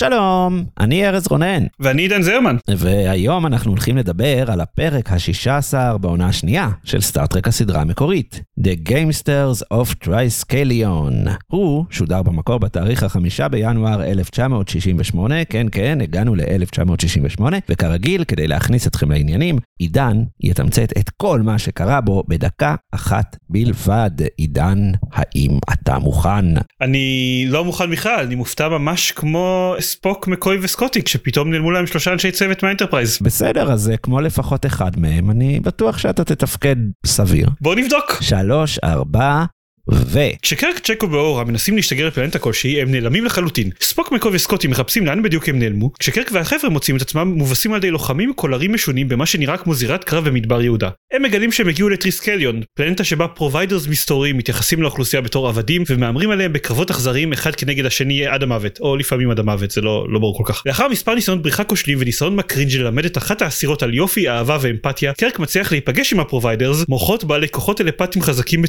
[0.00, 2.56] שלום, אני ארז רונן, ואני עידן זרמן.
[2.76, 9.74] והיום אנחנו הולכים לדבר על הפרק ה-16 בעונה השנייה של סטארט-טרק הסדרה המקורית, The Gamesters
[9.74, 11.30] of Triskelion.
[11.46, 19.10] הוא שודר במקור בתאריך החמישה בינואר 1968, כן כן, הגענו ל-1968, וכרגיל, כדי להכניס אתכם
[19.10, 24.10] לעניינים, עידן יתמצת את כל מה שקרה בו בדקה אחת בלבד.
[24.36, 24.78] עידן,
[25.12, 26.44] האם אתה מוכן?
[26.80, 32.12] אני לא מוכן בכלל, אני מופתע ממש כמו ספוק, מקוי וסקוטי, כשפתאום נעלמו להם שלושה
[32.12, 33.18] אנשי צוות מהאנטרפרייז.
[33.22, 37.48] בסדר, אז כמו לפחות אחד מהם, אני בטוח שאתה תתפקד סביר.
[37.60, 38.18] בוא נבדוק.
[38.20, 39.44] שלוש, ארבע,
[39.92, 40.18] ו...
[40.42, 43.70] כשקירק, צ'קוב ואוהורה מנסים להשתגר לפלנטה כלשהי הם נעלמים לחלוטין.
[43.80, 47.78] ספוק, מקוי וסקוטי מחפשים לאן בדיוק הם נעלמו, כשקירק והחבר'ה מוצאים את עצמם מובסים על
[47.78, 50.88] ידי לוחמים קולרים משונים במה שנראה כמו זירת קרב במדבר יהודה.
[51.12, 56.52] הם מגלים שהם הגיעו לטריסקליון, פלנטה שבה providers מסתוריים מתייחסים לאוכלוסייה בתור עבדים ומהמרים עליהם
[56.52, 60.36] בקרבות אכזריים אחד כנגד השני עד המוות, או לפעמים עד המוות, זה לא, לא ברור
[60.36, 60.62] כל כך.
[60.66, 61.64] לאחר מספר ניסיונות בריחה
[63.16, 65.38] אחת האסירות יופי, אהבה ואמפתיה, קרק
[65.72, 66.20] להיפגש עם
[66.88, 67.24] מוחות
[68.22, 68.62] חזקים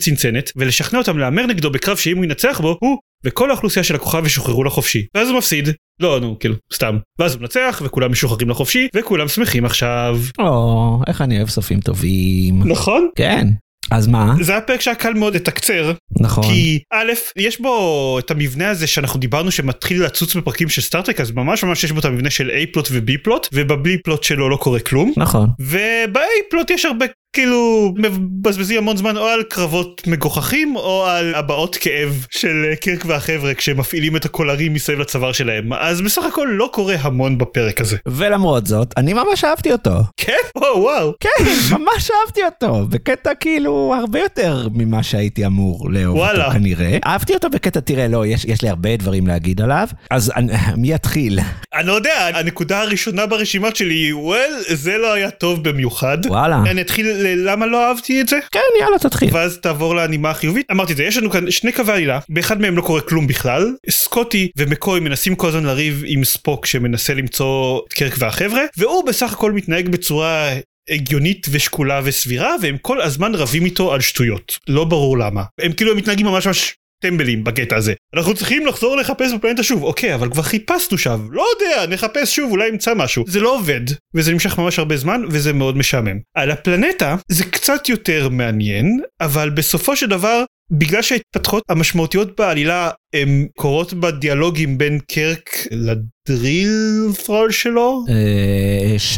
[1.17, 5.05] להמר נגדו בקרב שאם הוא ינצח בו, הוא וכל האוכלוסייה של הכוכב ישוחררו לחופשי.
[5.15, 5.69] ואז הוא מפסיד.
[5.99, 6.97] לא, נו, כאילו, סתם.
[7.19, 10.19] ואז הוא מנצח, וכולם משוחררים לחופשי, וכולם שמחים עכשיו.
[10.39, 12.63] או, איך אני אוהב סופים טובים.
[12.65, 13.09] נכון?
[13.15, 13.47] כן.
[13.91, 14.35] אז מה?
[14.41, 15.93] זה היה פרק שהיה קל מאוד לתקצר.
[16.21, 16.43] נכון.
[16.43, 21.31] כי א', יש בו את המבנה הזה שאנחנו דיברנו שמתחיל לצוץ בפרקים של סטארטרק, אז
[21.31, 24.57] ממש ממש יש בו את המבנה של A פלוט ו-B פלוט, וב-B פלוט שלו לא
[24.57, 25.13] קורה כלום.
[25.17, 25.49] נכון.
[25.61, 31.75] וב-A פלוט יש הרבה כאילו מבזבזים המון זמן או על קרבות מגוחכים או על הבעות
[31.75, 36.95] כאב של קירק והחבר'ה כשמפעילים את הקולרים מסביב לצוואר שלהם אז בסך הכל לא קורה
[37.01, 37.97] המון בפרק הזה.
[38.07, 39.91] ולמרות זאת, אני ממש אהבתי אותו.
[40.17, 40.33] כן?
[40.55, 41.13] וואו וואו.
[41.19, 42.85] כן, ממש אהבתי אותו.
[42.89, 46.45] בקטע כאילו הרבה יותר ממה שהייתי אמור לאהוב וואלה.
[46.45, 46.97] אותו כנראה.
[47.05, 50.93] אהבתי אותו בקטע, תראה, לא, יש, יש לי הרבה דברים להגיד עליו, אז אני, מי
[50.93, 51.39] יתחיל?
[51.73, 56.17] אני לא יודע הנקודה הראשונה ברשימה שלי well זה לא היה טוב במיוחד.
[56.27, 56.63] וואלה.
[56.69, 58.39] אני אתחיל ל- למה לא אהבתי את זה?
[58.51, 59.29] כן, יאללה, תתחיל.
[59.31, 60.65] ואז תעבור לנימה החיובית.
[60.71, 63.73] אמרתי את זה, יש לנו כאן שני קווי עלילה, באחד מהם לא קורה כלום בכלל.
[63.89, 69.33] סקוטי ומקוי מנסים כל הזמן לריב עם ספוק שמנסה למצוא את קרק והחבר'ה, והוא בסך
[69.33, 70.49] הכל מתנהג בצורה
[70.89, 74.57] הגיונית ושקולה וסבירה, והם כל הזמן רבים איתו על שטויות.
[74.67, 75.43] לא ברור למה.
[75.61, 76.73] הם כאילו מתנהגים ממש ממש...
[77.01, 77.93] טמבלים בקטע הזה.
[78.15, 79.83] אנחנו צריכים לחזור לחפש בפלנטה שוב.
[79.83, 81.27] אוקיי, אבל כבר חיפשנו שם.
[81.31, 83.23] לא יודע, נחפש שוב, אולי נמצא משהו.
[83.27, 83.81] זה לא עובד,
[84.13, 86.19] וזה נמשך ממש הרבה זמן, וזה מאוד משעמם.
[86.35, 93.47] על הפלנטה זה קצת יותר מעניין, אבל בסופו של דבר, בגלל שההתפתחות המשמעותיות בעלילה הן
[93.57, 98.03] קורות בדיאלוגים בין קירק לדריל thrall שלו.
[98.09, 98.13] אה,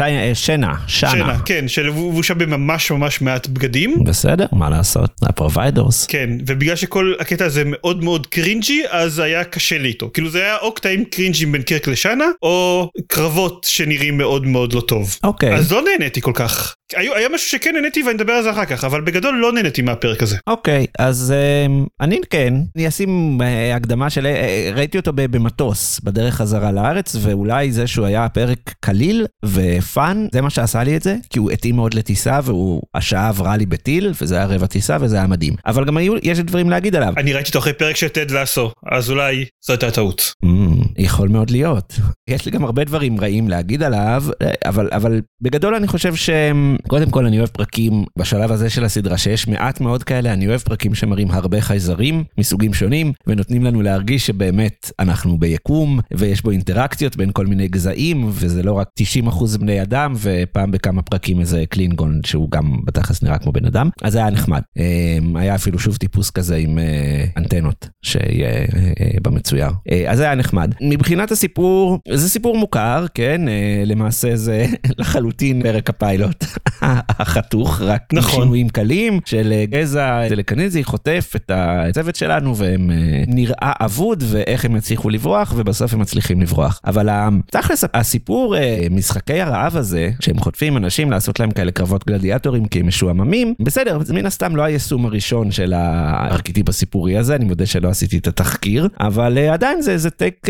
[0.05, 1.39] אה, שאנה, שאנה.
[1.45, 4.03] כן, שלבוש שם בממש ממש מעט בגדים.
[4.03, 5.11] בסדר, מה לעשות?
[5.21, 6.05] ה providers.
[6.05, 10.09] כן, ובגלל שכל הקטע הזה מאוד מאוד cringy, אז היה קשה לי איתו.
[10.13, 14.81] כאילו זה היה או קטעים קרינג'ים בין קירק לשאנה, או קרבות שנראים מאוד מאוד לא
[14.81, 15.17] טוב.
[15.23, 15.55] אוקיי.
[15.55, 16.75] אז לא נהניתי כל כך.
[16.95, 19.81] היה, היה משהו שכן נהניתי ואני אדבר על זה אחר כך, אבל בגדול לא נהניתי
[19.81, 20.37] מהפרק הזה.
[20.47, 21.33] אוקיי, אז
[21.67, 23.37] אמ, אני כן, אני אשים
[23.83, 28.73] אה, הקדמה של, אה, ראיתי אותו במטוס בדרך חזרה לארץ, ואולי זה שהוא היה פרק
[28.79, 33.29] קליל ופאן, זה מה שעשה לי את זה, כי הוא התאים מאוד לטיסה, והוא, השעה
[33.29, 35.53] עברה לי בטיל, וזה היה רבע טיסה וזה היה מדהים.
[35.65, 37.13] אבל גם היו, יש דברים להגיד עליו.
[37.17, 40.33] אני ראיתי אותו אחרי פרק של טד לאסו, אז אולי זו הייתה טעות.
[40.45, 40.49] Mm,
[40.97, 41.99] יכול מאוד להיות.
[42.29, 44.23] יש לי גם הרבה דברים רעים להגיד עליו,
[44.65, 49.47] אבל, אבל בגדול אני חושב שקודם כל אני אוהב פרקים בשלב הזה של הסדרה שיש
[49.47, 54.91] מעט מאוד כאלה, אני אוהב פרקים שמראים הרבה חייזרים מסוגים שונים ונותנים לנו להרגיש שבאמת
[54.99, 58.89] אנחנו ביקום ויש בו אינטראקציות בין כל מיני גזעים וזה לא רק
[59.27, 63.89] 90% בני אדם ופעם בכמה פרקים איזה קלינגון שהוא גם בתכלס נראה כמו בן אדם,
[64.01, 64.61] אז זה היה נחמד.
[64.77, 68.65] אה, היה אפילו שוב טיפוס כזה עם אה, אנטנות שיהיה אה,
[68.99, 69.69] אה, במצויר.
[70.07, 70.73] אז זה היה נחמד.
[70.81, 73.41] מבחינת הסיפור, זה סיפור מוכר, כן?
[73.85, 74.65] למעשה זה
[74.99, 76.45] לחלוטין פרק הפיילוט
[77.19, 78.43] החתוך, רק עם נכון.
[78.43, 84.75] שינויים קלים של גזע דלקניזי חוטף את הצוות שלנו והם אה, נראה האבוד ואיך הם
[84.75, 86.79] יצליחו לברוח, ובסוף הם מצליחים לברוח.
[86.85, 87.09] אבל
[87.51, 92.79] תכלס, הסיפור, אה, משחקי הרעב הזה, שהם חוטפים אנשים לעשות להם כאלה קרבות גלדיאטורים כי
[92.79, 97.65] הם משועממים, בסדר, זה מן הסתם לא היישום הראשון של הארכיטיפ הסיפורי הזה, אני מודה
[97.65, 100.45] שלא עשיתי את התחקיר, אבל uh, עדיין זה איזה uh,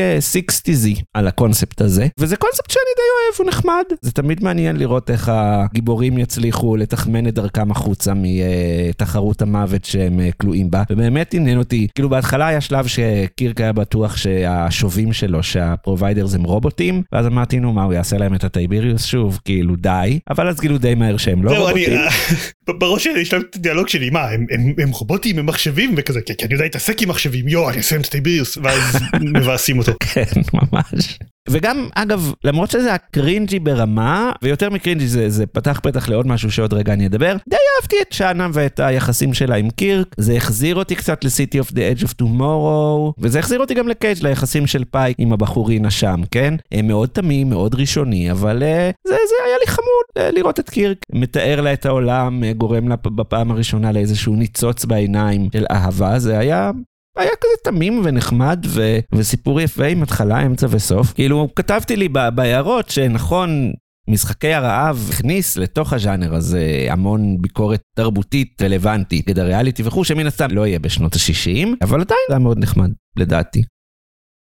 [0.49, 3.83] 60Z על הקונספט הזה, וזה קונספט שאני די אוהב, הוא נחמד.
[4.01, 10.71] זה תמיד מעניין לראות איך הגיבורים יצליחו לתחמן את דרכם החוצה מתחרות המוות שהם כלואים
[10.71, 16.35] בה, ובאמת עניין אותי, כאילו בהתחלה היה שלב שקירק היה בטוח שהשובים שלו, שה providers
[16.35, 20.47] הם רובוטים, ואז אמרתי, נו מה, הוא יעשה להם את הטייביריוס שוב, כאילו די, אבל
[20.47, 21.99] אז גילו די מהר שהם לא רובוטים.
[22.79, 26.53] בראש שלי יש להם את הדיאלוג שלי, מה, הם, רובוטים, הם מחשבים וכזה, כי אני
[26.53, 28.97] יודע להתעסק עם מחשבים, יואו, אני אסיים את הטייביריוס, ואז
[29.35, 29.91] מבאסים אותו.
[30.13, 31.19] כן, ממש.
[31.49, 36.27] וגם, אגב, למרות שזה היה cringy ברמה, ויותר מ cringy זה, זה פתח פתח לעוד
[36.27, 40.33] משהו שעוד רגע אני אדבר, די אהבתי את שאנה ואת היחסים שלה עם קירק, זה
[40.33, 44.67] החזיר אותי קצת ל-City of the Edge of Tomorrow, וזה החזיר אותי גם לקייג' ליחסים
[44.67, 46.53] של פייק עם הבחורינה שם, כן?
[46.83, 50.97] מאוד תמים, מאוד ראשוני, אבל אה, זה, זה היה לי חמוד אה, לראות את קירק,
[51.13, 56.39] מתאר לה את העולם, אה, גורם לה בפעם הראשונה לאיזשהו ניצוץ בעיניים של אהבה, זה
[56.39, 56.71] היה
[57.17, 58.99] היה כזה תמים ונחמד ו...
[59.13, 61.13] וסיפור יפה עם התחלה, אמצע וסוף.
[61.13, 63.71] כאילו, כתבתי לי בהערות שנכון,
[64.09, 70.47] משחקי הרעב הכניס לתוך הז'אנר הזה המון ביקורת תרבותית רלוונטית, כדי ריאליטי וכו', שמן הסתם
[70.51, 73.63] לא יהיה בשנות ה-60, אבל עדיין זה היה מאוד נחמד, לדעתי.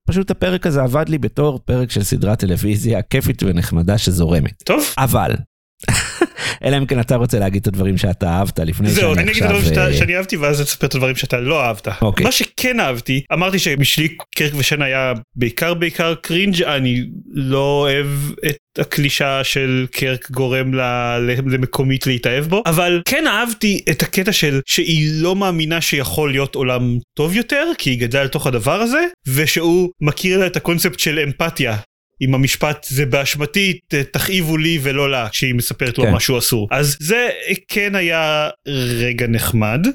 [0.09, 4.63] פשוט הפרק הזה עבד לי בתור פרק של סדרת טלוויזיה כיפית ונחמדה שזורמת.
[4.65, 4.85] טוב.
[4.99, 5.35] אבל
[6.65, 9.15] אלא אם כן אתה רוצה להגיד את הדברים שאתה אהבת לפני שאני עכשיו...
[9.15, 11.89] זהו, אני אגיד את הדברים אה, שאני אהבתי ואז תספר את הדברים שאתה לא אהבת.
[12.03, 12.25] אוקיי.
[12.25, 18.07] מה שכן אהבתי, אמרתי שבשבילי קרק ושן היה בעיקר בעיקר קרינג', אני לא אוהב
[18.47, 20.75] את הקלישה של קרק גורם
[21.47, 26.99] למקומית להתאהב בו אבל כן אהבתי את הקטע של שהיא לא מאמינה שיכול להיות עולם
[27.17, 31.77] טוב יותר כי היא גדלה לתוך הדבר הזה ושהוא מכיר לה את הקונספט של אמפתיה
[32.25, 33.79] עם המשפט זה באשמתי
[34.13, 36.13] תכאיבו לי ולא לה כשהיא מספרת לו כן.
[36.13, 37.29] משהו אסור אז זה
[37.69, 38.49] כן היה
[38.99, 39.87] רגע נחמד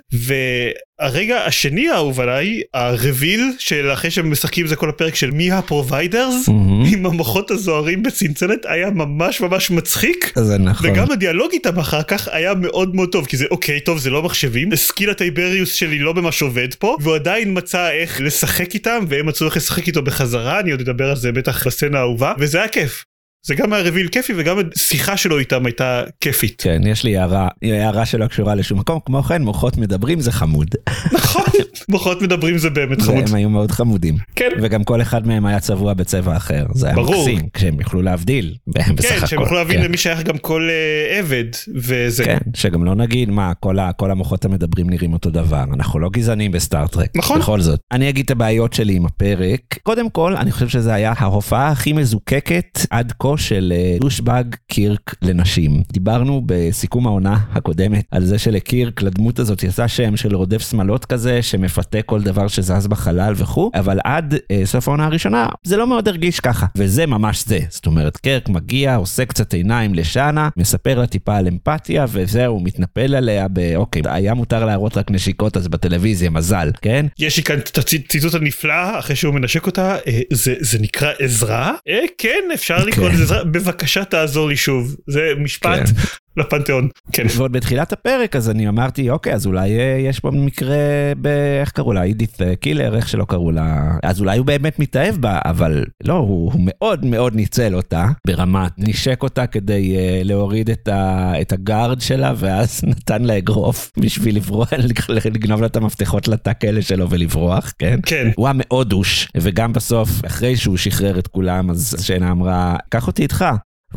[1.01, 5.51] והרגע השני האהוב עליי ה reveal של אחרי שהם משחקים זה כל הפרק של מי
[5.51, 6.93] ה providers mm-hmm.
[6.93, 10.33] עם המוחות הזוהרים בצנצנת היה ממש ממש מצחיק.
[10.35, 10.89] זה נכון.
[10.89, 14.23] וגם הדיאלוג איתם אחר כך היה מאוד מאוד טוב כי זה אוקיי טוב זה לא
[14.23, 19.25] מחשבים skill הטייבריוס שלי לא ממש עובד פה והוא עדיין מצא איך לשחק איתם והם
[19.25, 22.67] מצאו איך לשחק איתו בחזרה אני עוד אדבר על זה בטח בסצנה האהובה וזה היה
[22.67, 23.03] כיף
[23.47, 26.61] זה גם היה רביל כיפי וגם השיחה שלו איתם הייתה כיפית.
[26.61, 30.75] כן, יש לי הערה, הערה שלא קשורה לשום מקום, כמו כן מוחות מדברים זה חמוד.
[31.11, 31.43] נכון,
[31.89, 33.23] מוחות מדברים זה באמת חמוד.
[33.27, 34.15] הם היו מאוד חמודים.
[34.35, 34.49] כן.
[34.61, 37.29] וגם כל אחד מהם היה צבוע בצבע אחר, זה היה ברור.
[37.29, 39.19] מקסים, כשהם יכלו להבדיל, בסך כן, הכל.
[39.19, 39.83] כן, שהם יכלו להבין.
[39.83, 41.45] למי שייך גם כל uh, עבד,
[41.75, 42.25] וזה.
[42.25, 46.09] כן, שגם לא נגיד מה, כל, ה, כל המוחות המדברים נראים אותו דבר, אנחנו לא
[46.09, 47.09] גזענים בסטארט-טרק.
[47.15, 47.39] נכון.
[47.39, 47.79] בכל זאת.
[47.91, 49.61] אני אגיד את הבעיות שלי עם הפרק.
[49.83, 55.15] קודם כל, אני חושב שזה היה ההופעה הכי מזוקקת עד כה של דושבג אה, קירק
[55.21, 55.83] לנשים.
[55.91, 61.41] דיברנו בסיכום העונה הקודמת על זה שלקירק לדמות הזאת יצא שם של רודף שמלות כזה
[61.41, 66.07] שמפתה כל דבר שזז בחלל וכו', אבל עד אה, סוף העונה הראשונה זה לא מאוד
[66.07, 67.59] הרגיש ככה, וזה ממש זה.
[67.69, 73.15] זאת אומרת, קירק מגיע, עושה קצת עיניים לשאנה, מספר לה טיפה על אמפתיה וזהו, מתנפל
[73.15, 77.05] עליה באוקיי, היה מותר להראות רק נשיקות אז בטלוויזיה, מזל, כן?
[77.19, 81.73] יש לי כאן את הציטוט הנפלא אחרי שהוא מנשק אותה, אה, זה, זה נקרא עזרה?
[81.89, 83.16] אה, כן, אפשר לקרוא עזרה.
[83.51, 85.93] בבקשה תעזור לי שוב זה משפט כן.
[86.37, 86.87] לפנתיאון.
[87.11, 87.23] כן.
[87.37, 90.77] ועוד בתחילת הפרק אז אני אמרתי אוקיי אז אולי אה, יש פה מקרה
[91.17, 92.03] באיך קראו לה?
[92.03, 93.91] אידית אה, קילר איך שלא קראו לה.
[94.03, 98.05] אז אולי הוא באמת מתאהב בה אבל לא הוא, הוא מאוד מאוד ניצל אותה.
[98.27, 103.91] ברמה נשק אותה כדי uh, להוריד את, ה, את הגארד שלה ואז נתן לה אגרוף
[103.97, 104.73] בשביל לברוח
[105.33, 107.99] לגנוב לה את המפתחות לתק האלה שלו ולברוח כן?
[108.05, 108.31] כן.
[108.35, 113.07] הוא היה מאוד דוש וגם בסוף אחרי שהוא שחרר את כולם אז שנה אמרה קח
[113.07, 113.45] אותי איתך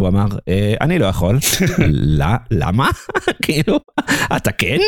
[0.00, 1.38] והוא אמר, אה, אני לא יכול.
[2.50, 2.90] למה?
[3.45, 3.80] כאילו,
[4.37, 4.78] אתה כן?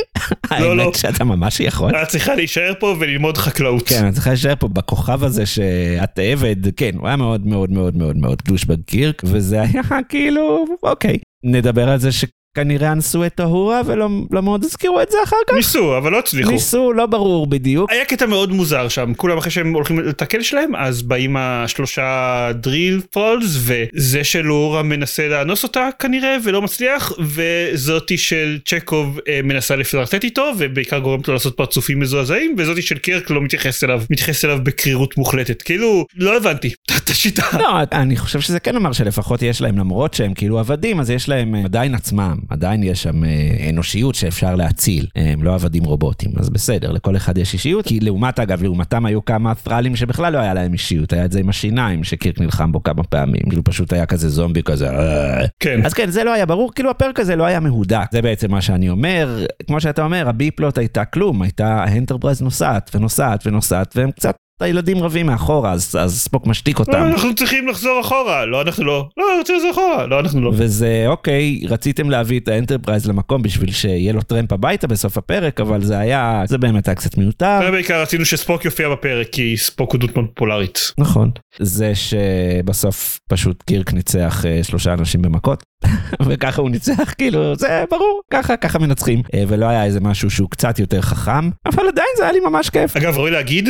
[0.61, 0.83] לא, לא.
[0.83, 1.97] האמת שאתה ממש יכול.
[1.97, 3.89] את צריכה להישאר פה וללמוד חקלאות.
[3.89, 7.97] כן, את צריכה להישאר פה בכוכב הזה שאת עבד, כן, הוא היה מאוד מאוד מאוד
[7.97, 11.19] מאוד מאוד קדוש בקירק, וזה היה כאילו, אוקיי.
[11.45, 12.25] נדבר על זה ש...
[12.55, 15.55] כנראה אנסו את ההורה ולא לא מאוד הזכירו את זה אחר כך.
[15.55, 16.51] ניסו אבל לא הצליחו.
[16.51, 17.91] ניסו לא ברור בדיוק.
[17.93, 23.01] היה קטע מאוד מוזר שם כולם אחרי שהם הולכים לתקל שלהם אז באים השלושה דריל
[23.11, 29.77] פולס וזה של אורה מנסה לאנוס אותה כנראה ולא מצליח וזאתי של צ'קוב אה, מנסה
[29.77, 34.45] לפלרטט איתו ובעיקר גורמת לו לעשות פרצופים מזועזעים וזאתי של קרק לא מתייחס אליו מתייחס
[34.45, 37.47] אליו בקרירות מוחלטת כאילו לא הבנתי את השיטה.
[37.59, 41.29] לא אני חושב שזה כן אמר שלפחות יש להם למרות שהם כאילו עבדים אז יש
[41.29, 42.42] להם עדיין עצמם.
[42.49, 43.31] עדיין יש שם אה,
[43.71, 48.41] אנושיות שאפשר להציל, הם לא עבדים רובוטים, אז בסדר, לכל אחד יש אישיות, כי לעומת,
[48.41, 51.49] אגב, לעומתם היו כמה thrall ים שבכלל לא היה להם אישיות, היה את זה עם
[51.49, 55.47] השיניים שקירק נלחם בו כמה פעמים, כאילו פשוט היה כזה זומבי כזה, "אה".
[55.61, 55.87] כן.
[55.87, 58.61] אז כן, זה לא היה ברור, כאילו הפרק הזה לא היה מהודק, זה בעצם מה
[58.61, 64.11] שאני אומר, כמו שאתה אומר, ה B-plot הייתה כלום, הייתה האנטרפרייז נוסעת ונוסעת ונוסעת, והם
[64.11, 64.37] קצת...
[64.63, 67.03] הילדים רבים מאחורה, אז, אז ספוק משתיק אותם.
[67.03, 68.45] אנחנו צריכים לחזור אחורה.
[68.47, 69.09] לא, אנחנו לא.
[69.17, 70.07] לא, אנחנו רוצים לחזור אחורה.
[70.07, 70.53] לא, אנחנו לא.
[70.55, 75.83] וזה אוקיי, רציתם להביא את האנטרפרייז למקום בשביל שיהיה לו טרמפ הביתה בסוף הפרק, אבל
[75.85, 77.61] זה היה, זה באמת היה קצת מיותר.
[77.69, 80.93] ובעיקר רצינו שספוק יופיע בפרק, כי ספוק הוא דמות פופולרית.
[80.99, 81.31] נכון.
[81.59, 85.63] זה שבסוף פשוט קירק ניצח אה, שלושה אנשים במכות,
[86.27, 89.23] וככה הוא ניצח, כאילו, זה ברור, ככה, ככה מנצחים.
[89.35, 92.71] אה, ולא היה איזה משהו שהוא קצת יותר חכם, אבל עדיין זה היה לי ממש
[92.71, 92.97] כיף.
[92.97, 93.69] אגב, ראוי להגיד,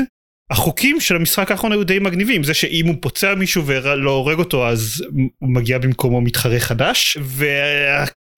[0.53, 2.45] החוקים של המשחק האחרון היו די מגניבים.
[2.45, 5.05] זה שאם הוא פוצע מישהו ולא הורג אותו, אז
[5.39, 7.19] הוא מגיע במקומו מתחרה חדש.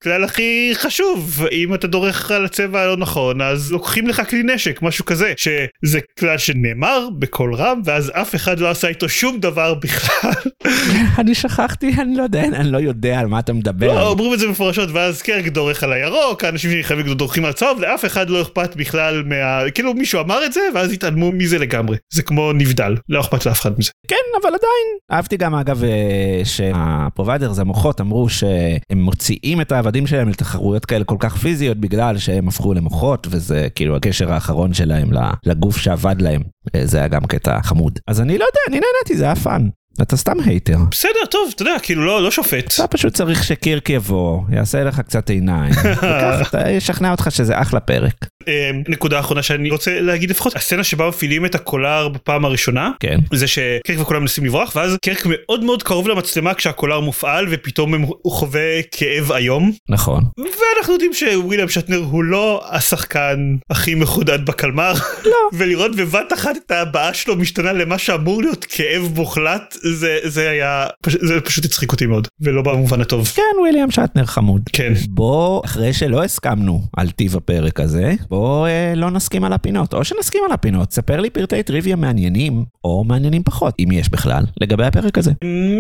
[0.06, 4.82] והכלל הכי חשוב, אם אתה דורך על הצבע הלא נכון, אז לוקחים לך כלי נשק,
[4.82, 5.32] משהו כזה.
[5.36, 10.32] שזה כלל שנאמר בקול רם, ואז אף אחד לא עשה איתו שום דבר בכלל.
[11.18, 13.86] אני שכחתי, אני לא יודע, אני לא יודע על מה אתה מדבר.
[13.86, 17.80] לא, אומרים את זה מפורשות, ואז קרק דורך על הירוק, האנשים שנלחמים דורכים על הצהוב,
[17.80, 19.70] לאף אחד לא אכפת בכלל מה...
[19.74, 21.96] כאילו מישהו אמר את זה, ואז התעלמו מזה לגמרי.
[22.12, 23.90] זה כמו נבדל, לא אכפת לאף אחד מזה.
[24.08, 24.86] כן, אבל עדיין.
[25.12, 31.04] אהבתי גם אגב אה, שה providers, המוחות, אמרו שהם מוציאים את העבדים שלהם לתחרויות כאלה
[31.04, 35.10] כל כך פיזיות בגלל שהם הפכו למוחות, וזה כאילו הקשר האחרון שלהם
[35.46, 36.42] לגוף שעבד להם.
[36.74, 37.98] אה, זה היה גם קטע חמוד.
[38.08, 39.68] אז אני לא יודע, אני נהניתי, זה היה fun.
[40.02, 40.78] אתה סתם hater.
[40.90, 42.74] בסדר, טוב, אתה יודע, כאילו לא, לא שופט.
[42.74, 45.74] אתה פשוט צריך שקירק יבוא, יעשה לך קצת עיניים,
[46.40, 48.26] וככה ישכנע אותך שזה אחלה פרק.
[48.48, 53.18] אה, נקודה אחרונה שאני רוצה להגיד לפחות, הסצנה שבה מפעילים את הקולר בפעם הראשונה, כן.
[53.32, 58.32] זה שקרק וכולם מנסים לברוח, ואז קרק מאוד מאוד קרוב למצלמה כשהקולר מופעל, ופתאום הוא
[58.32, 59.72] חווה כאב איום.
[59.88, 60.24] נכון.
[60.38, 64.92] ואנחנו יודעים שוויליאם שטנר הוא לא השחקן הכי מחודד בקלמר.
[65.24, 65.30] לא.
[65.58, 70.86] ולראות בבת אחת את ההבעה שלו משתנה למה שאמור להיות כאב מוחלט, זה, זה היה,
[71.02, 73.28] פש, זה פשוט הצחיק אותי מאוד, ולא במובן הטוב.
[73.28, 74.62] כן, וויליאם שטנר חמוד.
[74.72, 74.92] כן.
[75.08, 80.04] בוא, אחרי שלא הסכמנו על טיב הפרק הזה, בוא אה, לא נסכים על הפינות, או
[80.04, 84.84] שנסכים על הפינות, ספר לי פרטי טריוויה מעניינים, או מעניינים פחות, אם יש בכלל, לגבי
[84.84, 85.32] הפרק הזה.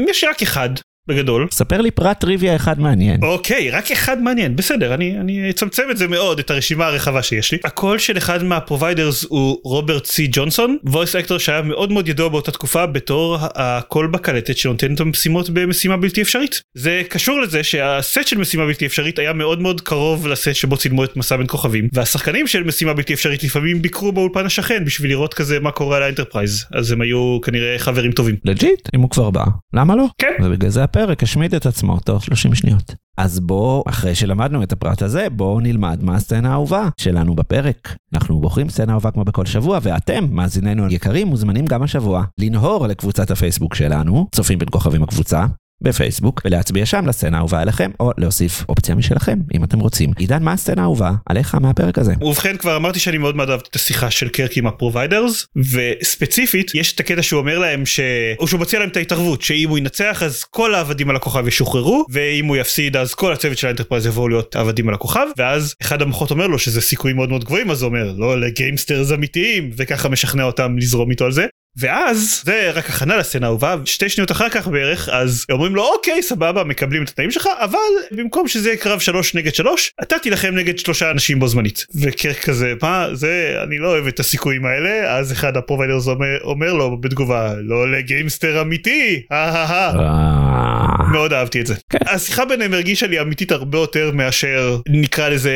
[0.08, 0.68] יש רק אחד,
[1.08, 1.48] בגדול.
[1.50, 3.22] ספר לי פרט טריוויה אחד מעניין.
[3.22, 7.52] אוקיי, רק אחד מעניין, בסדר, אני, אני אצמצם את זה מאוד, את הרשימה הרחבה שיש
[7.52, 7.58] לי.
[7.64, 12.28] הקול של אחד מה providers הוא רוברט סי ג'ונסון, voice actor שהיה מאוד מאוד ידוע
[12.28, 16.62] באותה תקופה בתור הקול בקלטת שנותן את המשימות במשימה בלתי אפשרית.
[16.74, 21.04] זה קשור לזה שהסט של משימה בלתי אפשרית היה מאוד מאוד קרוב לסט שבו צילמו
[21.04, 25.34] את מסע בין כוכבים, והשחקנים של משימה בלתי אפשרית לפעמים ביקרו באולפן השכן בשביל לראות
[25.34, 28.36] כזה מה קורה על האנטרפרייז, אז הם היו כנראה חברים טובים.
[28.44, 29.44] legit, אם הוא כבר בא,
[29.74, 30.04] למה לא?
[30.18, 30.32] כן.
[30.42, 32.94] ובגלל זה הפרק השמיד את עצמו תוך 30 שניות.
[33.16, 37.96] אז בוא, אחרי שלמדנו את הפרט הזה, בואו נלמד מה הסצנה האהובה שלנו בפרק.
[38.14, 43.30] אנחנו בוחרים סצנה אהובה כמו בכל שבוע, ואתם, מאזיננו היקרים, מוזמנים גם השבוע לנהור לקבוצת
[43.30, 45.46] הפייסבוק שלנו, צופים בין כוכבים הקבוצה.
[45.80, 50.10] בפייסבוק, ולהצביע שם לסצנה האהובה עליכם, או להוסיף אופציה משלכם, אם אתם רוצים.
[50.18, 52.12] עידן, מה הסצנה האהובה עליך מהפרק הזה?
[52.20, 56.74] ובכן כבר אמרתי שאני מאוד מאוד אהבתי את השיחה של קרק עם ה providers וספציפית
[56.74, 58.00] יש את הקטע שהוא אומר להם ש...
[58.38, 62.06] או שהוא מציע להם את ההתערבות שאם הוא ינצח אז כל העבדים על הכוכב ישוחררו
[62.10, 66.02] ואם הוא יפסיד אז כל הצוות של האנטרפרייז יבואו להיות עבדים על הכוכב ואז אחד
[66.02, 69.70] המוחות אומר לו שזה סיכויים מאוד מאוד גבוהים אז הוא אומר לא ל gamesters אמיתיים
[69.76, 71.46] וככה משכנע אותם לזרום איתו על זה.
[71.76, 76.22] ואז זה רק הכנה לסצנה האהובה שתי שניות אחר כך בערך אז אומרים לו אוקיי
[76.22, 77.78] סבבה מקבלים את התנאים שלך אבל
[78.16, 82.38] במקום שזה יהיה קרב שלוש נגד שלוש אתה תילחם נגד שלושה אנשים בו זמנית וקרק
[82.38, 86.72] כזה מה זה אני לא אוהב את הסיכויים האלה אז אחד ה providers אומר, אומר
[86.72, 91.74] לו בתגובה לא ל gamester אמיתי אהה אה, מאוד אהבתי את זה.
[91.90, 91.98] כן.
[92.06, 95.52] השיחה ביניהם הרגישה לי אמיתית הרבה יותר מאשר נקרא לזה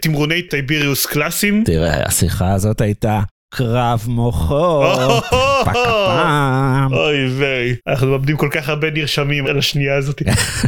[0.00, 1.62] תמרוני טייביריוס קלאסיים.
[1.66, 3.20] תראה, השיחה הזאת הייתה
[3.54, 5.24] קרב מוחות,
[5.64, 6.92] פק פעם.
[6.92, 10.22] אוי ויי אנחנו מאבדים כל כך הרבה נרשמים על השנייה הזאת.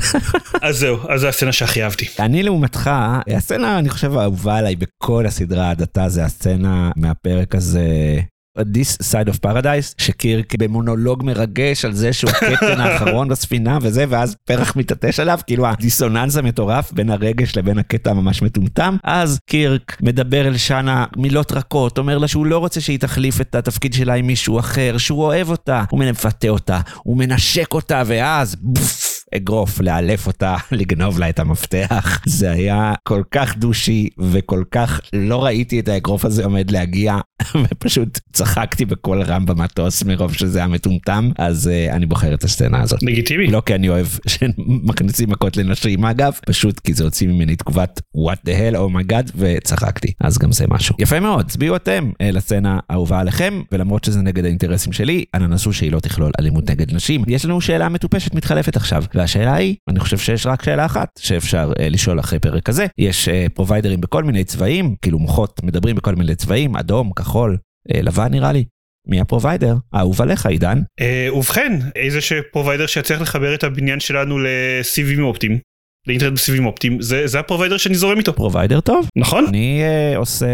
[0.63, 2.07] אז זהו אז זו הסצנה שהכי אהבתי.
[2.19, 2.91] אני לעומתך,
[3.37, 8.21] הסצנה אני חושב האהובה עליי בכל הסדרה עד עתה זה הסצנה מהפרק הזה.
[8.59, 14.37] This side of paradise שקירק במונולוג מרגש על זה שהוא הקפטן האחרון בספינה וזה ואז
[14.45, 18.97] פרח מתעטש עליו כאילו הדיסוננס המטורף בין הרגש לבין הקטע הממש מטומטם.
[19.05, 23.55] אז קירק מדבר אל שנה מילות רכות אומר לה שהוא לא רוצה שהיא תחליף את
[23.55, 28.57] התפקיד שלה עם מישהו אחר שהוא אוהב אותה הוא מפתה אותה הוא מנשק אותה ואז
[28.61, 29.04] בוף,
[29.37, 32.21] אגרוף, לאלף אותה, לגנוב לה את המפתח.
[32.27, 37.19] זה היה כל כך דושי וכל כך לא ראיתי את האגרוף הזה עומד להגיע,
[37.65, 42.83] ופשוט צחקתי בקול רם במטוס מרוב שזה היה מטומטם, אז uh, אני בוחר את הסצנה
[42.83, 43.03] הזאת.
[43.03, 43.47] לגיטימי.
[43.47, 48.49] לא כי אני אוהב שמכניסים מכות לנשים אגב, פשוט כי זה הוציא ממני תגובת what
[48.49, 50.13] the hell, oh my god, וצחקתי.
[50.21, 50.97] אז גם זה משהו.
[50.99, 55.73] יפה מאוד, צביעו אתם uh, לסצנה האהובה עליכם, ולמרות שזה נגד האינטרסים שלי, אנא נסו
[55.73, 57.25] שהיא לא תכלול אלימות נגד נשים.
[57.27, 61.73] יש לנו שאלה מטופשת מתחלפת עכשיו, והשאלה היא, אני חושב שיש רק שאלה אחת שאפשר
[61.73, 62.87] uh, לשאול אחרי פרק כזה.
[62.99, 67.57] יש provider ים בכל מיני צבעים, כאילו מוחות מדברים בכל מיני צבעים, אדום, כחול,
[67.89, 68.65] לבן נראה לי.
[69.07, 69.77] מי ה provider?
[69.93, 70.83] האהוב עליך עידן.
[71.01, 75.59] אה, ובכן, איזה ש provider שיצליח לחבר את הבניין שלנו לסיבים אופטיים.
[76.07, 80.19] לאינטרנט בסיבים אופטיים זה זה ה provider שאני זורם איתו provider טוב נכון אני אה,
[80.19, 80.47] עושה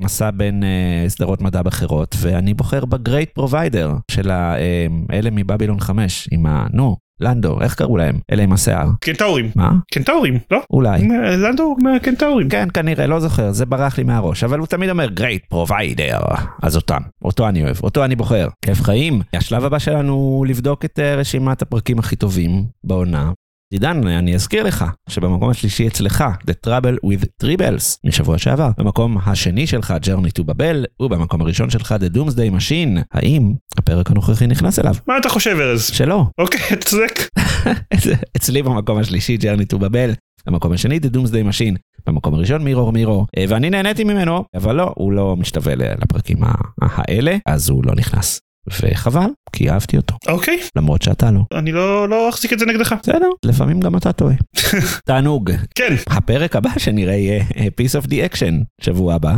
[0.00, 5.80] מסע בין אה, סדרות מדע אחרות ואני בוחר ב great provider של האלה אה, מבבילון
[5.80, 6.66] 5 עם ה...
[6.72, 8.18] נו לנדו, איך קראו להם?
[8.32, 8.88] אלה עם השיער.
[9.00, 9.50] קנטאורים.
[9.54, 9.72] מה?
[9.92, 10.60] קנטאורים, לא?
[10.70, 11.08] אולי.
[11.36, 12.48] לנדו הוא מהקנטאורים.
[12.48, 16.40] כן, כנראה, לא זוכר, זה ברח לי מהראש, אבל הוא תמיד אומר great provider.
[16.62, 18.48] אז אותם, אותו אני אוהב, אותו אני בוחר.
[18.64, 19.20] כיף חיים.
[19.32, 23.30] השלב הבא שלנו הוא לבדוק את אה, רשימת הפרקים הכי טובים בעונה,
[23.72, 28.70] עידן, אני אזכיר לך שבמקום השלישי אצלך, The Trouble with Tribbles, משבוע שעבר.
[28.78, 33.02] במקום השני שלך, Journey to Babel, ובמקום הראשון שלך, The Doomsday Machine.
[33.12, 34.94] האם הפרק הנוכחי נכנס אליו?
[35.06, 35.84] מה אתה חושב ארז?
[35.86, 36.26] שלא.
[36.38, 37.28] אוקיי, אתה צודק.
[38.36, 40.14] אצלי במקום השלישי, Journey to Babel.
[40.46, 41.76] במקום השני, The Doomsday Machine.
[42.06, 43.26] במקום הראשון, מירור מירור.
[43.48, 46.38] ואני נהניתי ממנו, אבל לא, הוא לא משתווה לפרקים
[46.82, 48.40] האלה, אז הוא לא נכנס.
[48.82, 50.14] וחבל, כי אהבתי אותו.
[50.28, 50.60] אוקיי.
[50.76, 51.40] למרות שאתה לא.
[51.54, 52.94] אני לא, לא אחזיק את זה נגדך.
[53.02, 54.34] בסדר, לפעמים גם אתה טועה.
[55.06, 55.50] תענוג.
[55.74, 55.94] כן.
[56.06, 59.36] הפרק הבא שנראה יהיה Piece of the Action שבוע הבא.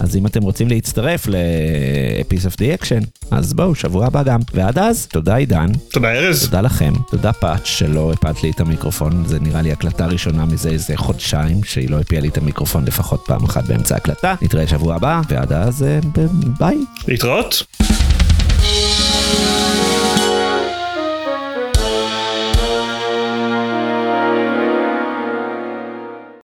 [0.00, 4.40] אז אם אתם רוצים להצטרף ל-Piece of the Action, אז בואו, שבוע הבא גם.
[4.54, 5.66] ועד אז, תודה עידן.
[5.90, 6.44] תודה ארז.
[6.44, 6.92] תודה לכם.
[7.10, 11.64] תודה פאץ' שלא הפלת לי את המיקרופון, זה נראה לי הקלטה ראשונה מזה איזה חודשיים,
[11.64, 14.34] שהיא לא הפילה לי את המיקרופון לפחות פעם אחת באמצע הקלטה.
[14.42, 15.86] נתראה שבוע הבא, ועד אז
[16.58, 16.76] ביי.
[17.08, 17.62] להתראות.
[19.28, 19.57] Thank you.